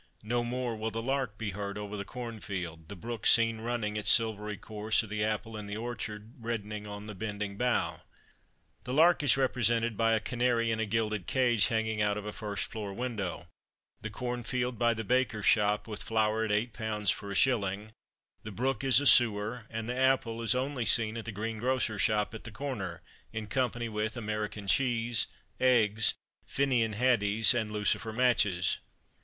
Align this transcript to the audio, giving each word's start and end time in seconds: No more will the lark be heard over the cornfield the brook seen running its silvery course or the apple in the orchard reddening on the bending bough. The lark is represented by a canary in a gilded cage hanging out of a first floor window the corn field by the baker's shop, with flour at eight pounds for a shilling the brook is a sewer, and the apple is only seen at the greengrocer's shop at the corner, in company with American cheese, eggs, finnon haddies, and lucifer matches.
No 0.23 0.43
more 0.43 0.75
will 0.75 0.89
the 0.89 0.99
lark 0.99 1.37
be 1.37 1.51
heard 1.51 1.77
over 1.77 1.95
the 1.95 2.03
cornfield 2.03 2.89
the 2.89 2.95
brook 2.95 3.27
seen 3.27 3.61
running 3.61 3.95
its 3.95 4.09
silvery 4.09 4.57
course 4.57 5.03
or 5.03 5.05
the 5.05 5.23
apple 5.23 5.55
in 5.55 5.67
the 5.67 5.77
orchard 5.77 6.33
reddening 6.39 6.87
on 6.87 7.05
the 7.05 7.13
bending 7.13 7.55
bough. 7.55 8.01
The 8.83 8.93
lark 8.93 9.21
is 9.21 9.37
represented 9.37 9.95
by 9.95 10.13
a 10.13 10.19
canary 10.19 10.71
in 10.71 10.79
a 10.79 10.87
gilded 10.87 11.27
cage 11.27 11.67
hanging 11.67 12.01
out 12.01 12.17
of 12.17 12.25
a 12.25 12.33
first 12.33 12.65
floor 12.71 12.91
window 12.95 13.45
the 14.01 14.09
corn 14.09 14.41
field 14.41 14.79
by 14.79 14.95
the 14.95 15.03
baker's 15.03 15.45
shop, 15.45 15.87
with 15.87 16.01
flour 16.01 16.43
at 16.45 16.51
eight 16.51 16.73
pounds 16.73 17.11
for 17.11 17.29
a 17.31 17.35
shilling 17.35 17.91
the 18.41 18.49
brook 18.51 18.83
is 18.83 18.99
a 18.99 19.05
sewer, 19.05 19.67
and 19.69 19.87
the 19.87 19.95
apple 19.95 20.41
is 20.41 20.55
only 20.55 20.83
seen 20.83 21.15
at 21.15 21.25
the 21.25 21.31
greengrocer's 21.31 22.01
shop 22.01 22.33
at 22.33 22.43
the 22.43 22.49
corner, 22.49 23.03
in 23.31 23.45
company 23.45 23.87
with 23.87 24.17
American 24.17 24.67
cheese, 24.67 25.27
eggs, 25.59 26.15
finnon 26.47 26.93
haddies, 26.93 27.53
and 27.53 27.69
lucifer 27.69 28.11
matches. 28.11 28.79